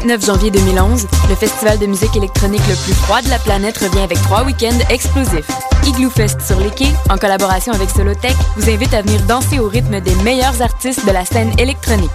[0.00, 4.00] 29 janvier 2011, le festival de musique électronique le plus froid de la planète revient
[4.00, 5.46] avec trois week-ends explosifs.
[5.86, 9.68] Igloo Fest sur les quais, en collaboration avec Solotech, vous invite à venir danser au
[9.68, 12.10] rythme des meilleurs artistes de la scène électronique.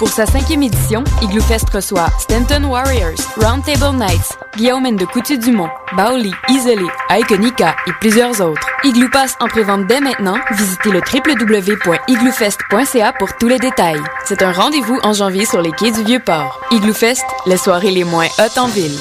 [0.00, 6.32] Pour sa cinquième édition, Igloo Fest reçoit Stanton Warriors, Roundtable Nights, Guillaume de Coutu-Dumont, Baoli,
[6.48, 8.66] Isolé, Iconica et plusieurs autres.
[8.82, 10.38] Igloo passe en prévente dès maintenant.
[10.52, 14.00] Visitez le www.igloofest.ca pour tous les détails.
[14.24, 16.62] C'est un rendez-vous en janvier sur les quais du Vieux-Port.
[16.70, 18.98] Igloo Fest, les soirées les moins hautes en ville.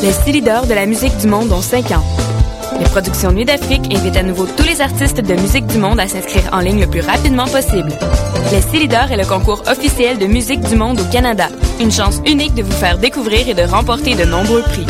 [0.00, 2.06] Les style de la musique du monde ont 5 ans.
[2.78, 6.08] Les productions Nuit d'Afrique invitent à nouveau tous les artistes de musique du monde à
[6.08, 7.92] s'inscrire en ligne le plus rapidement possible.
[8.50, 11.48] Les Célidors est le concours officiel de musique du monde au Canada.
[11.80, 14.84] Une chance unique de vous faire découvrir et de remporter de nombreux prix.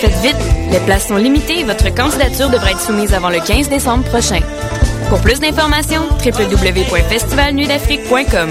[0.00, 0.36] Faites vite,
[0.70, 4.40] les places sont limitées et votre candidature devrait être soumise avant le 15 décembre prochain.
[5.08, 8.50] Pour plus d'informations, www.festivalnuitdafrique.com.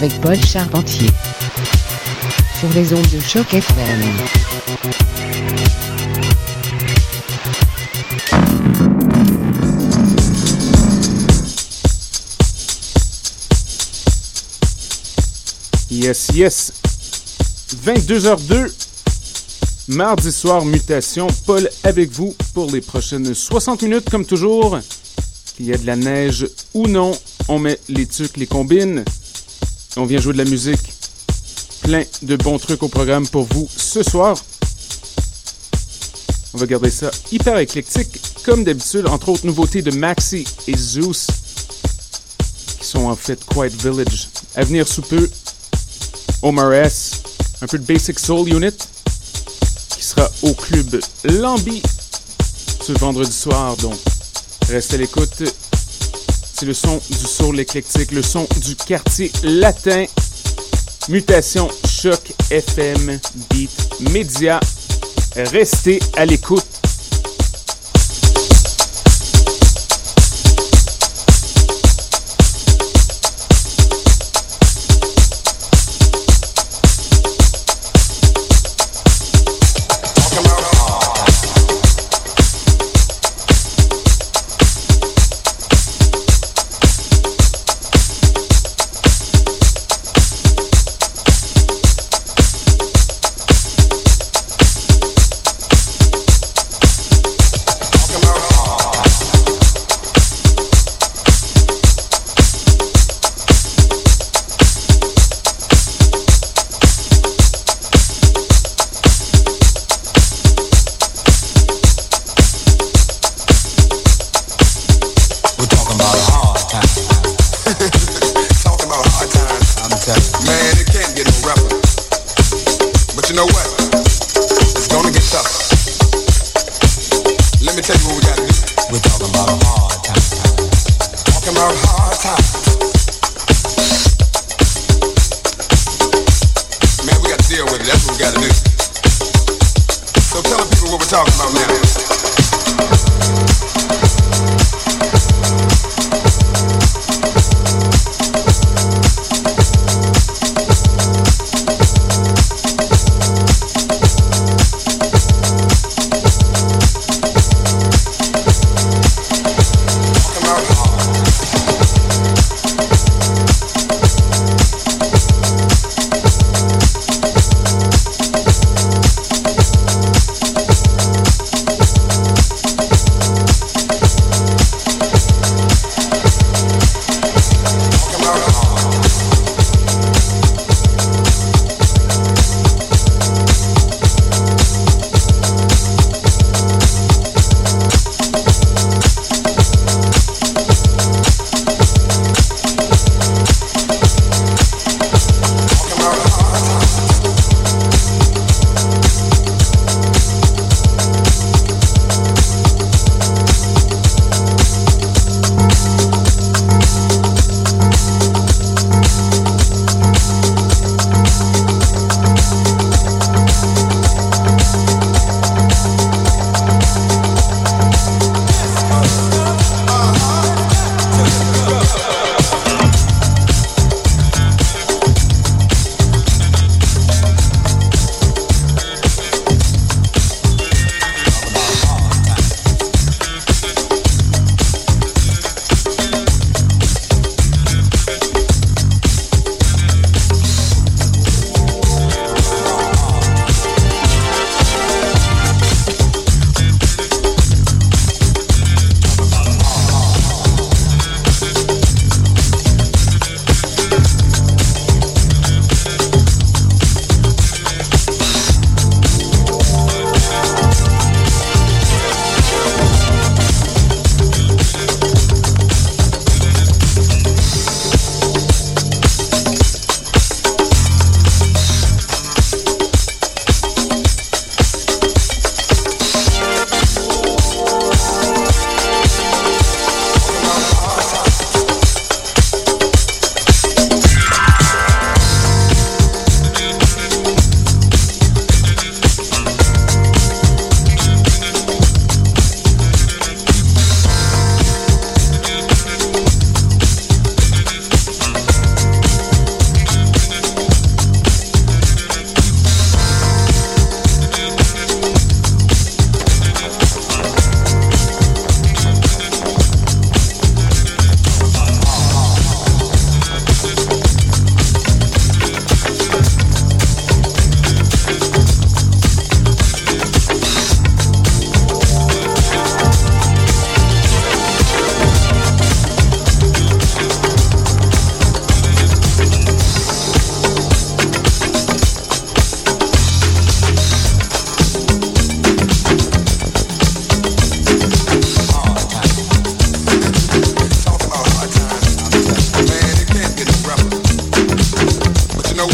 [0.00, 1.08] avec Paul Charpentier.
[2.60, 4.00] Sur les ondes de choc FM.
[15.90, 16.72] Yes, yes.
[17.84, 18.72] 22h02.
[19.88, 21.26] Mardi soir, mutation.
[21.44, 24.78] Paul avec vous pour les prochaines 60 minutes, comme toujours.
[25.56, 27.10] Qu'il y a de la neige ou non,
[27.48, 29.04] on met les trucs, les combines.
[29.96, 30.92] On vient jouer de la musique.
[31.82, 34.36] Plein de bons trucs au programme pour vous ce soir.
[36.54, 41.26] On va garder ça hyper éclectique, comme d'habitude, entre autres nouveautés de Maxi et Zeus,
[42.80, 44.28] qui sont en fait Quiet Village.
[44.54, 45.28] À venir sous peu,
[46.42, 47.22] Omar S,
[47.62, 48.76] un peu de Basic Soul Unit,
[49.90, 51.82] qui sera au club Lambi
[52.82, 53.98] ce vendredi soir, donc
[54.68, 55.42] restez à l'écoute.
[56.58, 60.06] C'est le son du soul éclectique, le son du quartier latin.
[61.08, 63.70] Mutation Choc FM Beat
[64.10, 64.58] Média.
[65.36, 66.87] Restez à l'écoute.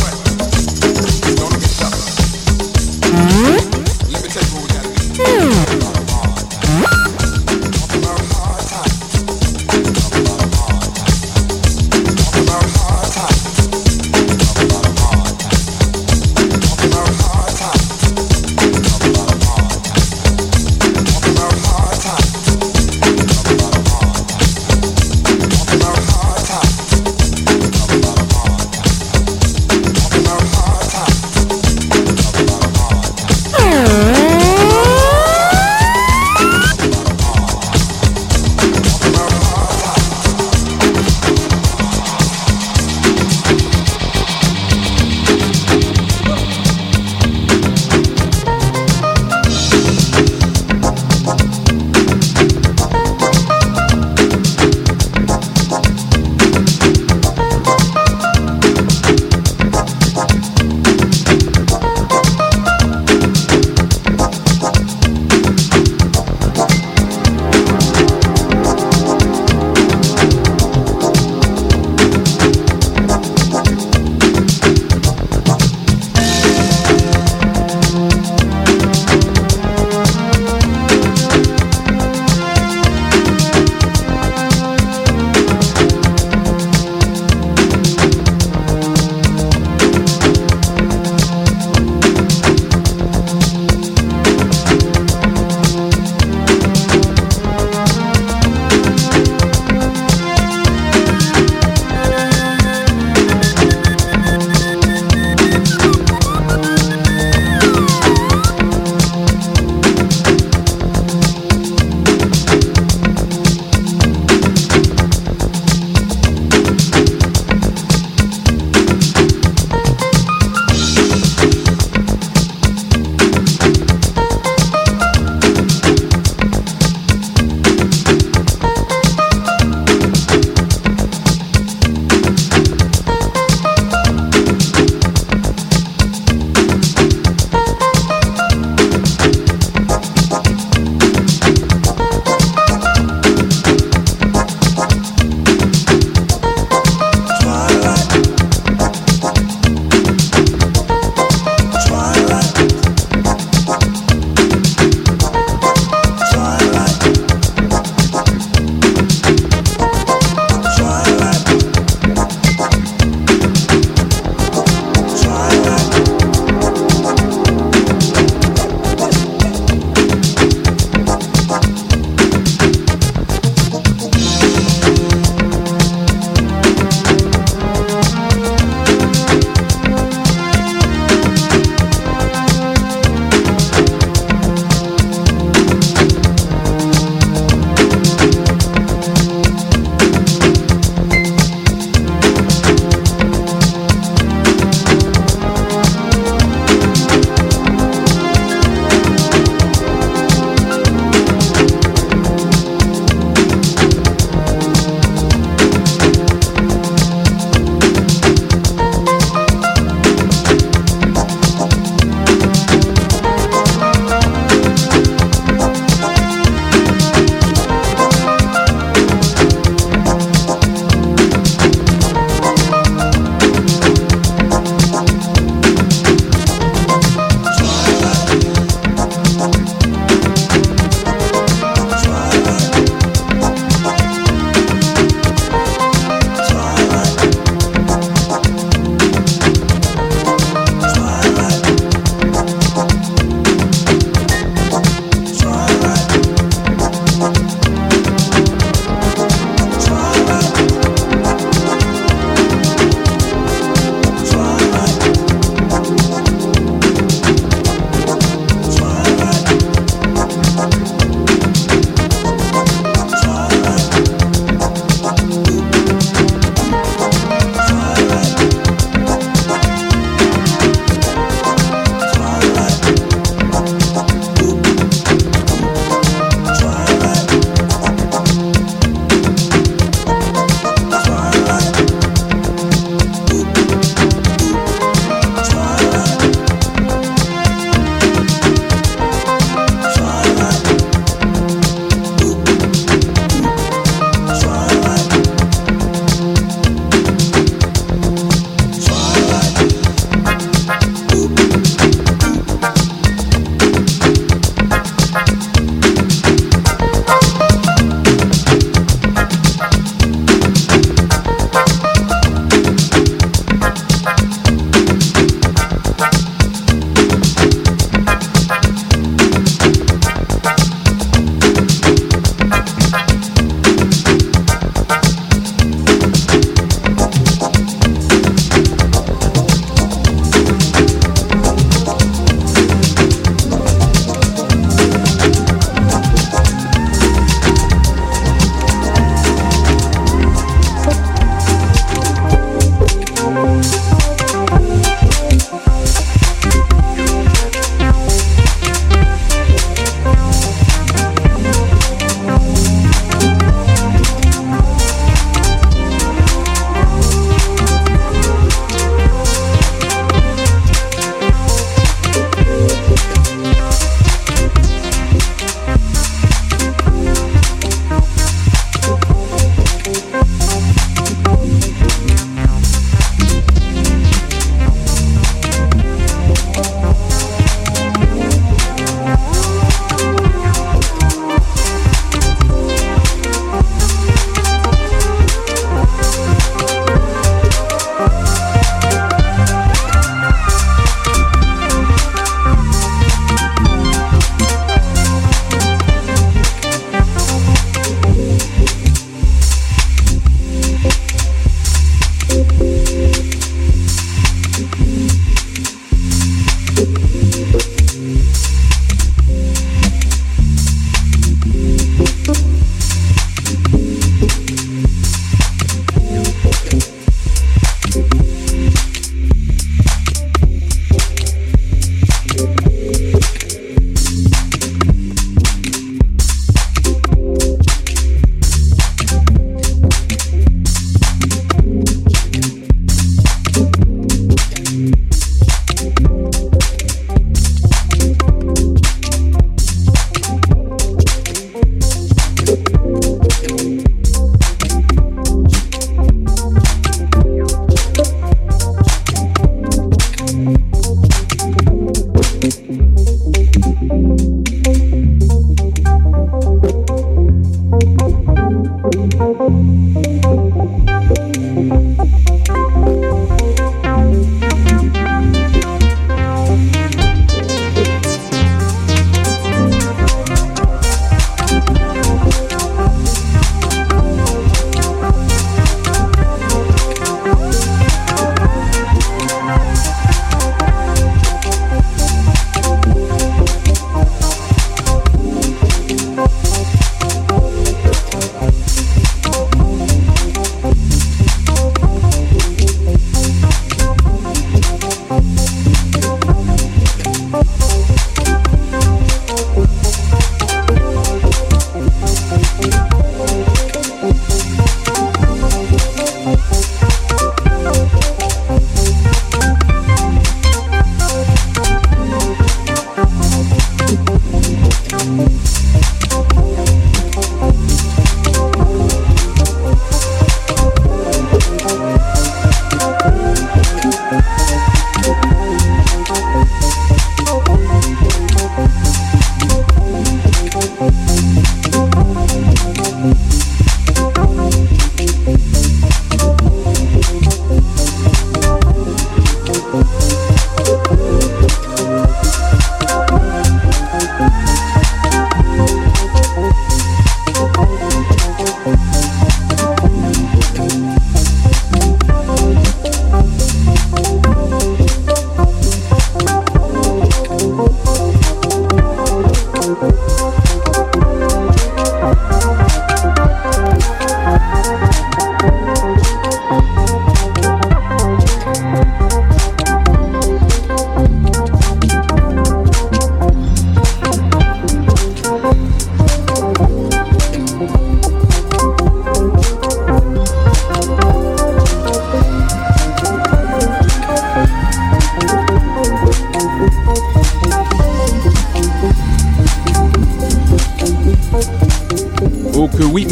[0.00, 0.23] what?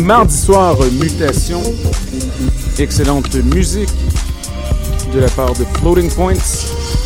[0.02, 1.62] Mardi soir, mutation.
[2.78, 3.90] Excellente musique
[5.12, 6.34] de la part de Floating Points,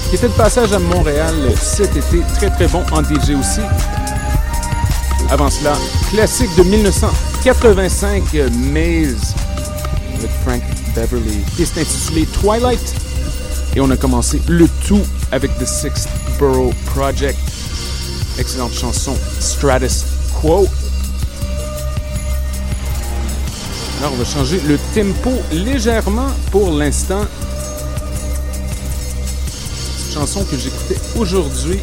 [0.09, 2.21] qui était de passage à Montréal cet été.
[2.37, 3.61] Très très bon en DJ aussi.
[5.31, 5.77] Avant cela,
[6.11, 8.23] classique de 1985,
[8.73, 9.35] Maze,
[10.19, 10.63] avec Frank
[10.95, 12.95] Beverly, piste intitulée Twilight.
[13.75, 17.39] Et on a commencé le tout avec The Sixth Borough Project.
[18.39, 20.05] Excellente chanson, Stratus
[20.41, 20.67] Quo.
[24.07, 27.27] Alors, on va changer le tempo légèrement pour l'instant.
[29.49, 31.81] Cette chanson que j'écoutais aujourd'hui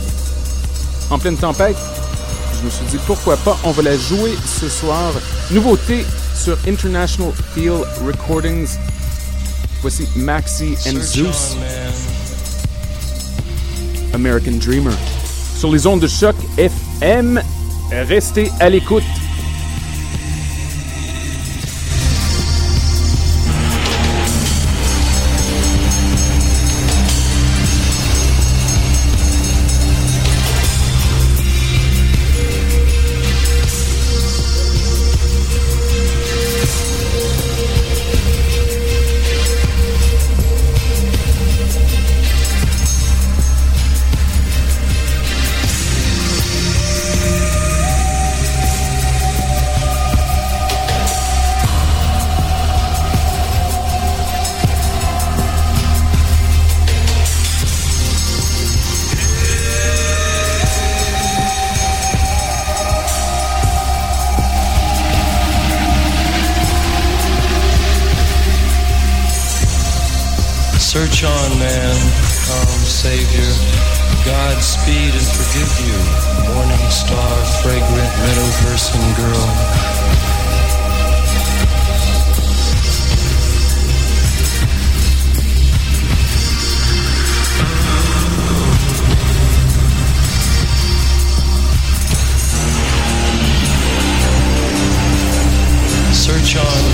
[1.09, 1.75] en pleine tempête.
[2.61, 5.11] Je me suis dit pourquoi pas, on va la jouer ce soir.
[5.51, 7.73] Nouveauté sur International Feel
[8.07, 8.69] Recordings.
[9.81, 11.57] Voici Maxi and Zeus.
[14.13, 14.93] American Dreamer.
[15.57, 17.43] Sur les ondes de choc FM,
[17.91, 19.03] restez à l'écoute.
[71.23, 71.95] On, man,
[72.47, 73.53] come, Savior.
[74.25, 75.95] Godspeed and forgive you,
[76.53, 79.93] morning star, fragrant meadow person girl.
[96.11, 96.92] Search on,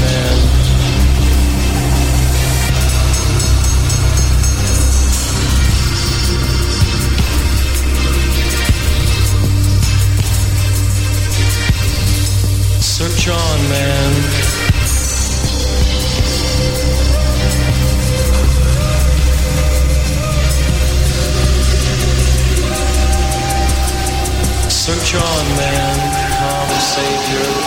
[25.10, 25.20] joy,
[25.58, 25.98] man,
[26.38, 27.59] come save your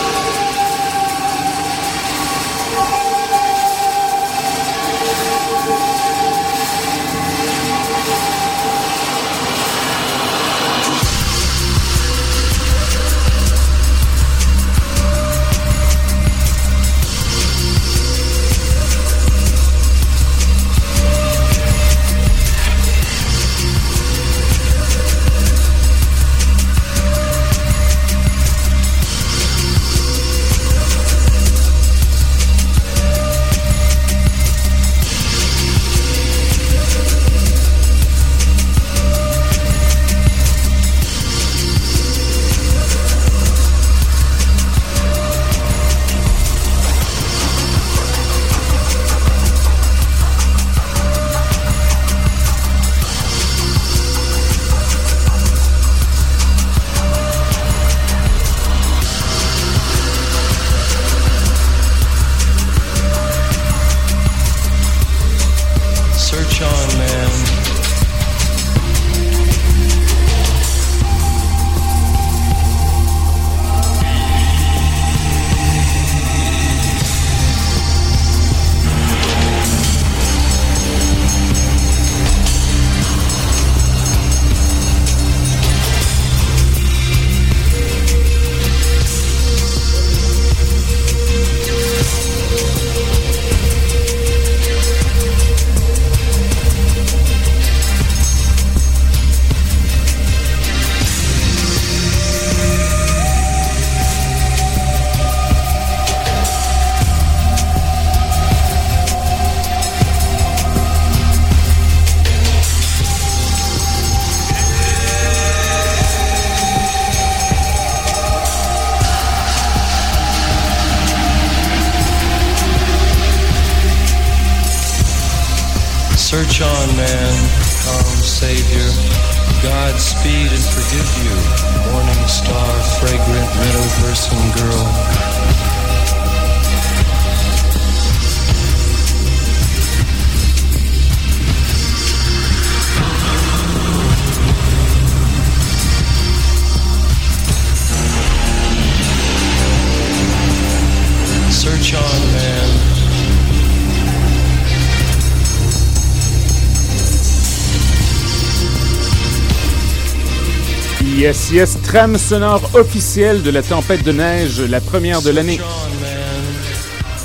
[161.23, 165.57] Yes, trame sonore officielle de la tempête de neige, la première de l'année.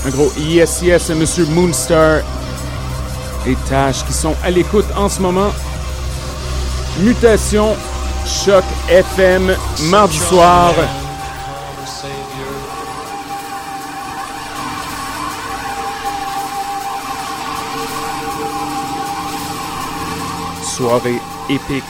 [0.06, 2.20] Un gros yes, yes à Monsieur Moonstar
[3.44, 5.50] et Tash qui sont à l'écoute en ce moment.
[7.00, 7.74] Mutation,
[8.24, 9.56] Choc FM,
[9.90, 10.74] mardi soir.
[20.62, 21.82] Soirée épique.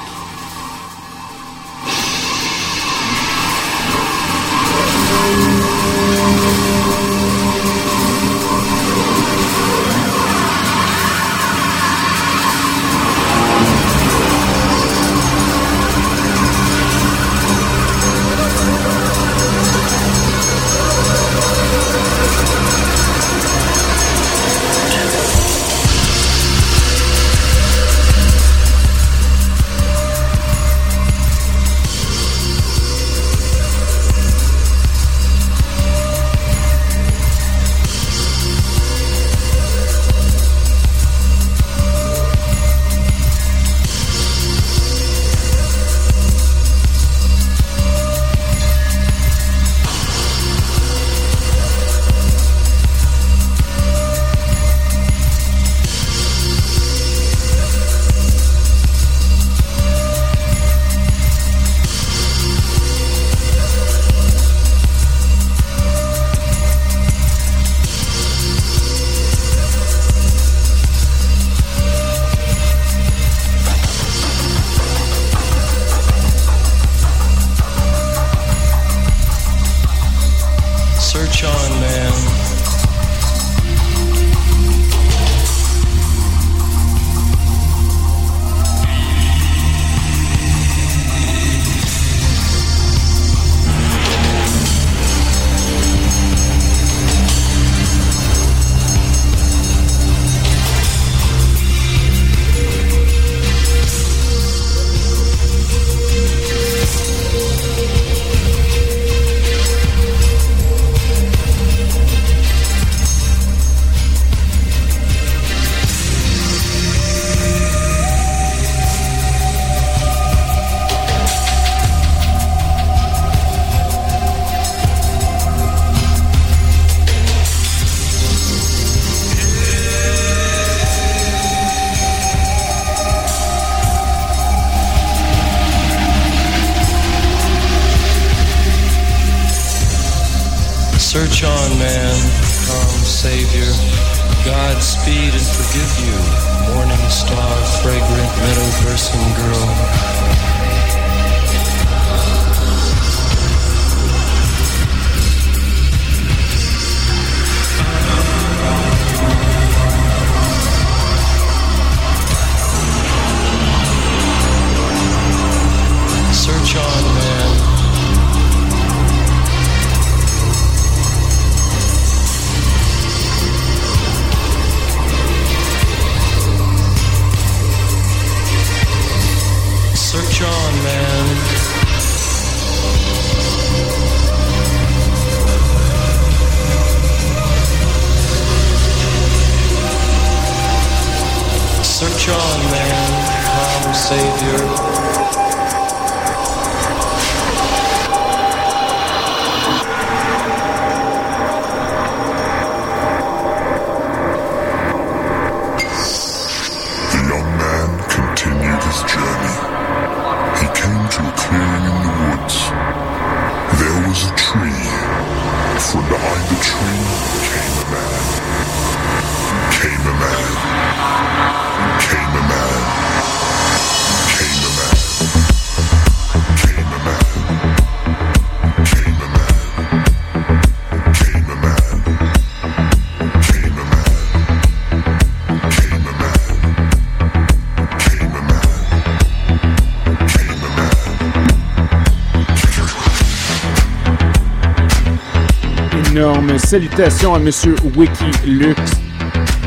[246.59, 248.75] Salutations à Monsieur Wikilux.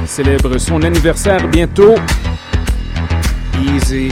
[0.06, 1.96] Célèbre son anniversaire bientôt.
[3.64, 4.12] Easy.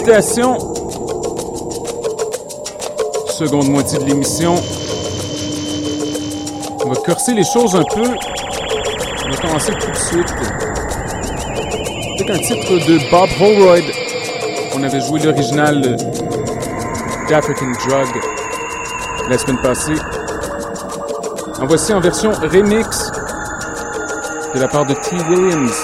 [0.00, 0.56] Mutation.
[3.28, 4.54] Seconde moitié de l'émission.
[6.82, 8.08] On va corser les choses un peu.
[9.26, 10.34] On va commencer tout de suite.
[12.18, 13.84] Avec un titre de Bob Holroyd.
[14.74, 15.96] On avait joué l'original
[17.28, 18.08] d'African Drug
[19.28, 19.96] la semaine passée.
[21.60, 23.10] En voici en version remix
[24.54, 25.16] de la part de T.
[25.28, 25.76] Williams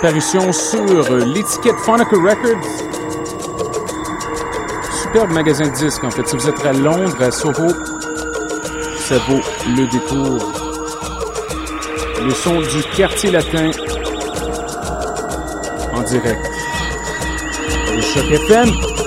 [0.00, 2.97] parution sur l'étiquette Phonica Records.
[5.08, 6.28] Superbe magasin de disques, en fait.
[6.28, 7.68] Si vous êtes à Londres, à Soho,
[8.98, 9.40] ça vaut
[9.74, 10.52] le détour.
[12.26, 13.70] Le son du quartier latin
[15.94, 16.46] en direct.
[17.96, 18.97] Le Choc FM.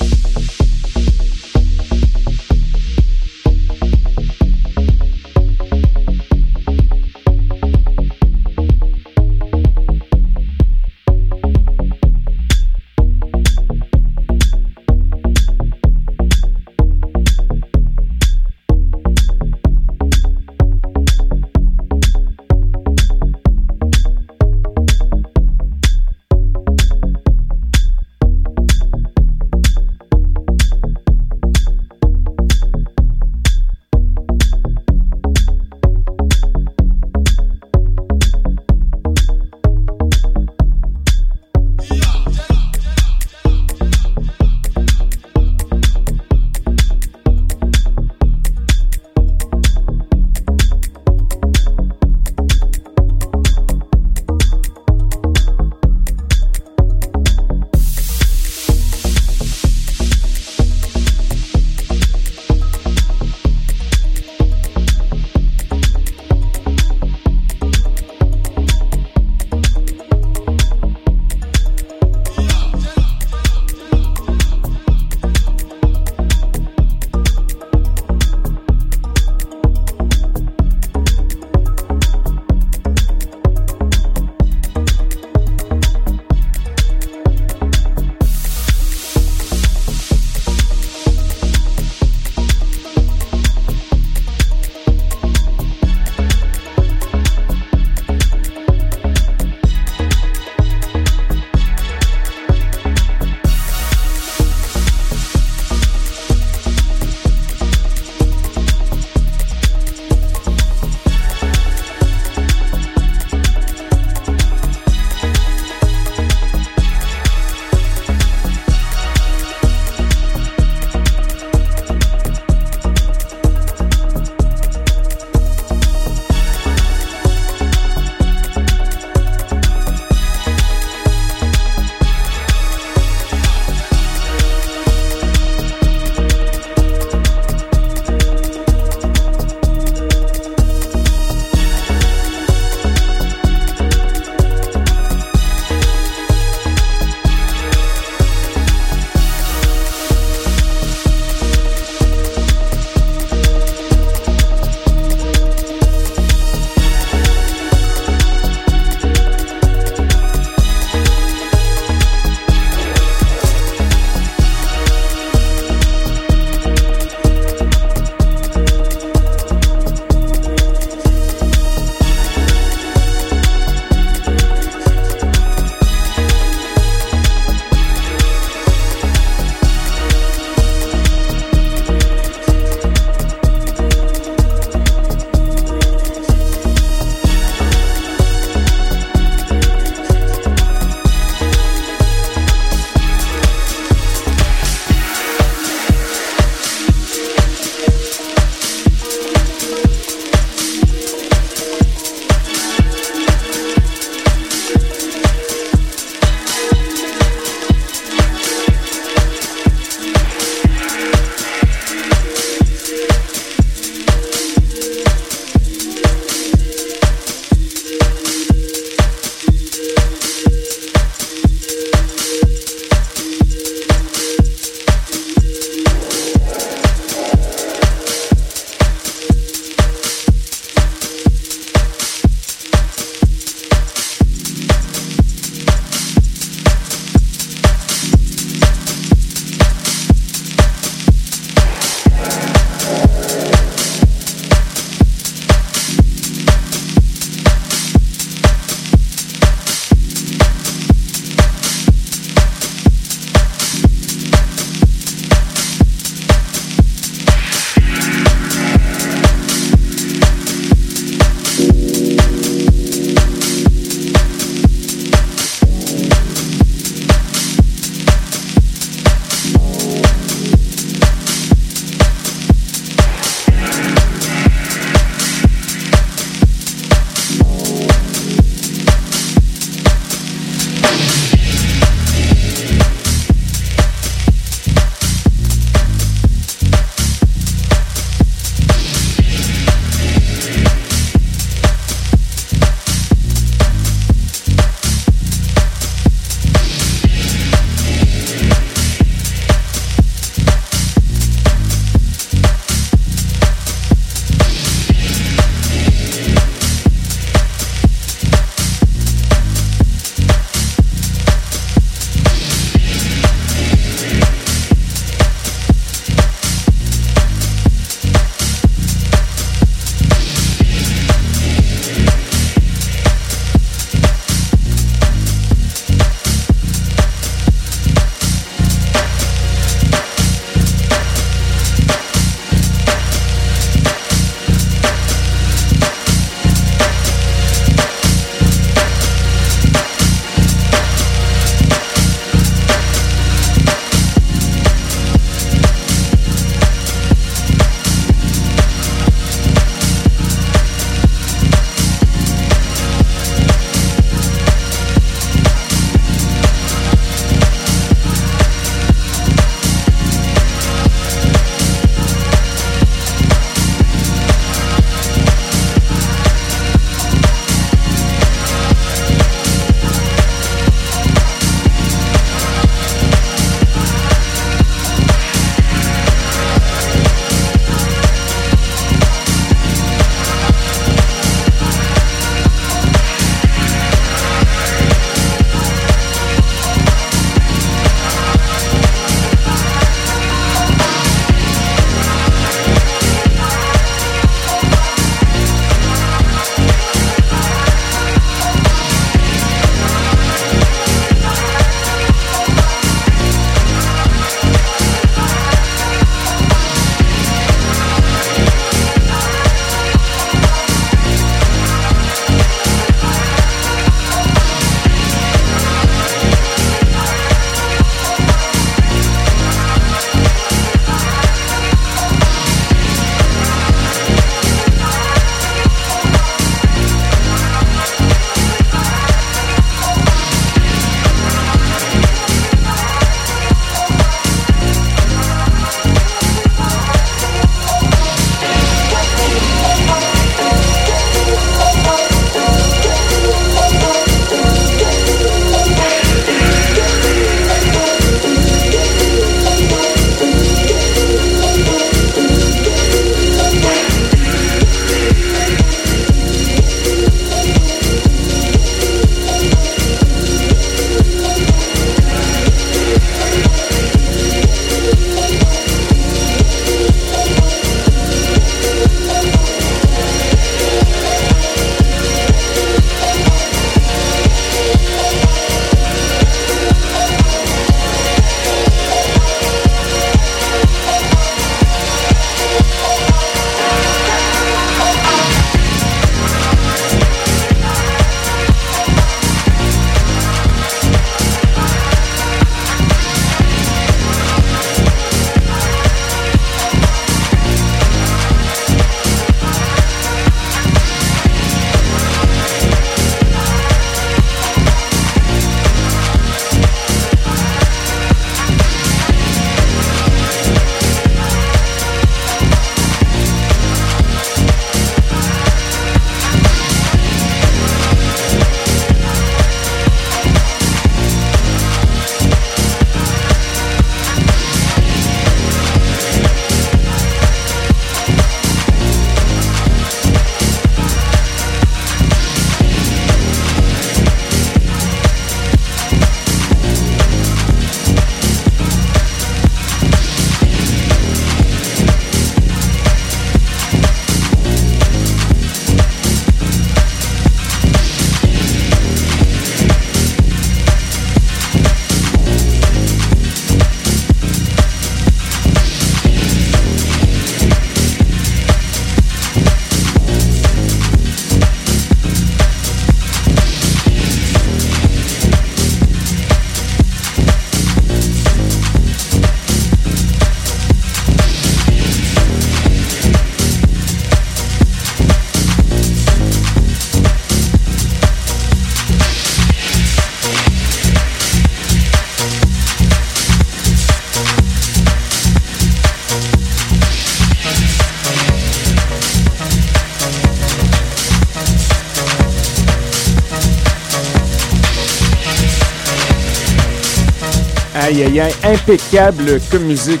[597.92, 600.00] Aïe aïe aïe, impeccable comme musique.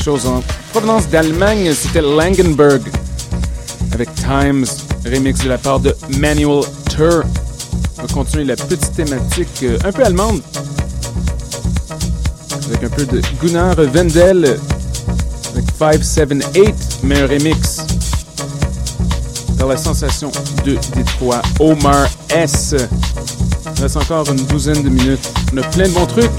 [0.00, 2.82] Chose en provenance d'Allemagne, c'était Langenberg
[3.90, 4.64] avec Times,
[5.04, 7.24] remix de la part de Manuel Tur.
[7.98, 10.40] On va continuer la petite thématique euh, un peu allemande
[12.68, 14.56] avec un peu de Gunnar Wendel
[15.52, 17.80] avec 578, mais un remix
[19.58, 20.30] par la sensation
[20.64, 22.76] de Détroit, Omar S.
[23.76, 25.28] Il reste encore une douzaine de minutes.
[25.52, 26.30] On a plein de bons trucs.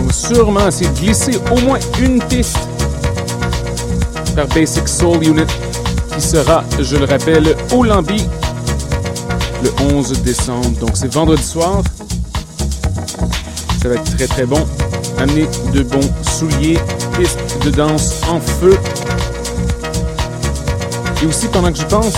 [0.00, 2.58] On va sûrement essayer de glisser au moins une piste
[4.34, 5.44] par Basic Soul Unit
[6.14, 8.24] qui sera, je le rappelle, au Lambi
[9.62, 10.70] le 11 décembre.
[10.80, 11.82] Donc c'est vendredi soir.
[13.82, 14.66] Ça va être très très bon.
[15.18, 16.78] Amenez de bons souliers,
[17.18, 18.78] piste de danse en feu.
[21.22, 22.14] Et aussi, pendant que je pense,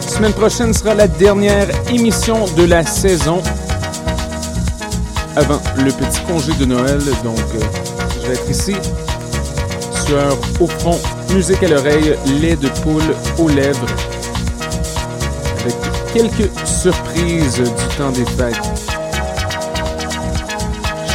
[0.00, 3.40] semaine prochaine sera la dernière émission de la saison
[5.36, 6.98] avant le petit congé de Noël.
[7.22, 7.60] Donc, euh,
[8.22, 8.74] je vais être ici,
[10.06, 10.98] sueur au front,
[11.34, 13.02] musique à l'oreille, lait de poule
[13.38, 13.86] aux lèvres,
[15.60, 15.74] avec
[16.12, 18.56] quelques surprises du temps des fêtes.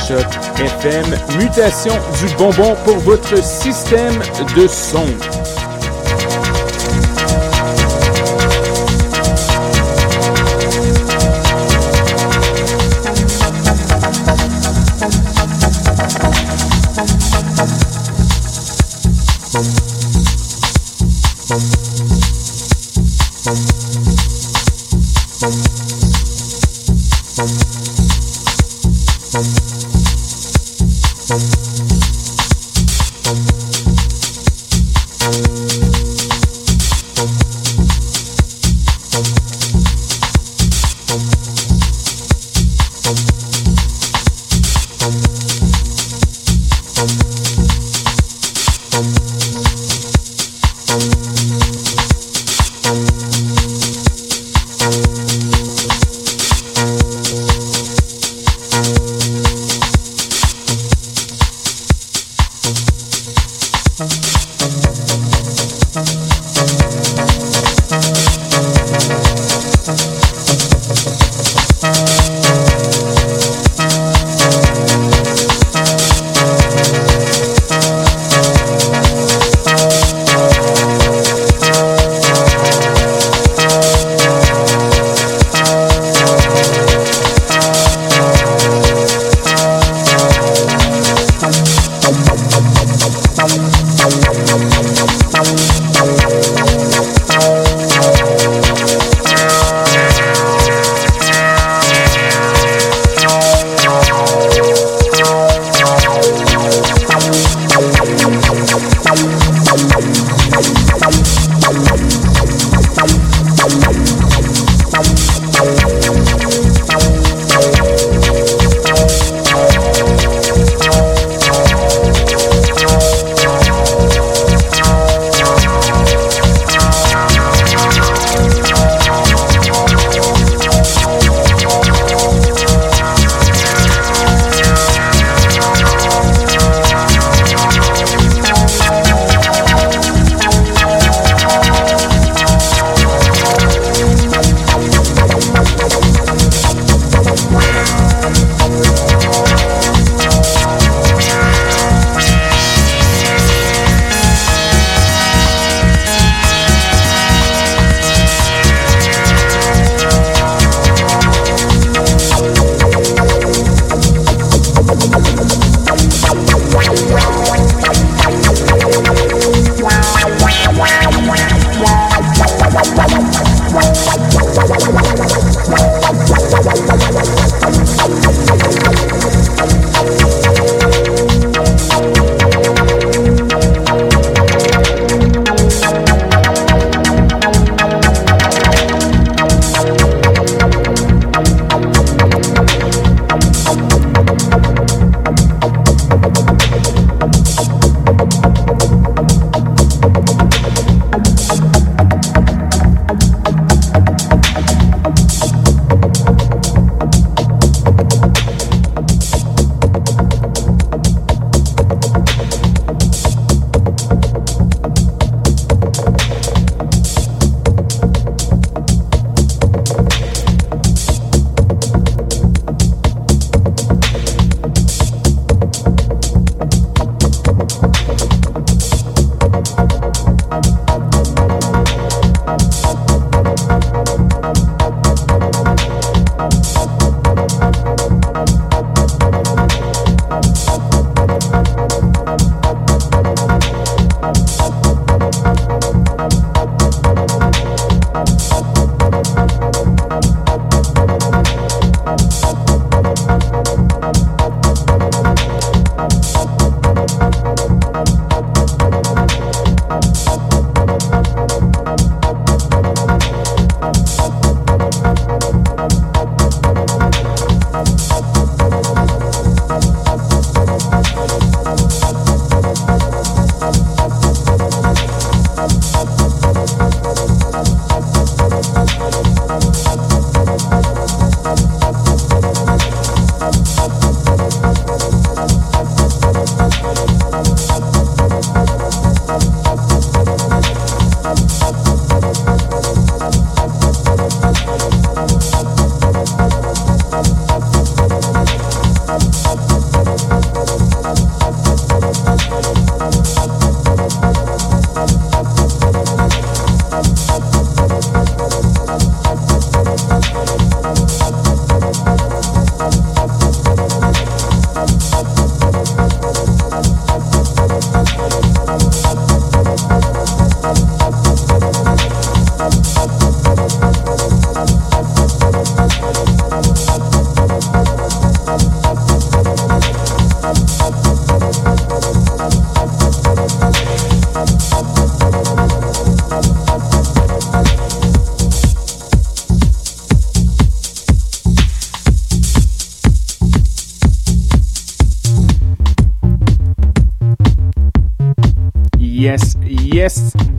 [0.07, 0.25] Choc
[0.57, 1.05] FM,
[1.37, 4.19] mutation du bonbon pour votre système
[4.55, 5.05] de son.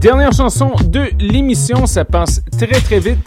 [0.01, 3.18] Dernière chanson de l'émission, ça passe très très vite.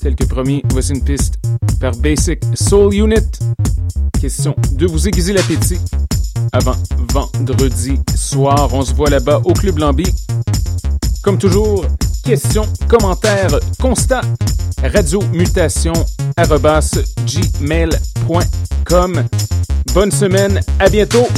[0.00, 1.38] Tel que promis, voici une piste
[1.80, 3.38] par Basic Soul Unit.
[4.20, 5.78] Question de vous aiguiser l'appétit
[6.52, 6.74] avant
[7.12, 8.70] vendredi soir.
[8.72, 10.12] On se voit là-bas au Club Lambi.
[11.22, 11.86] Comme toujours,
[12.24, 14.22] questions, commentaires, constats,
[14.82, 15.92] radiomutation,
[17.24, 17.94] gmail.com.
[19.94, 21.28] Bonne semaine, à bientôt!